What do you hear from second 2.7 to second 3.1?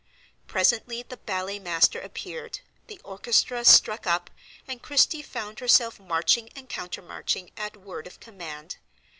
the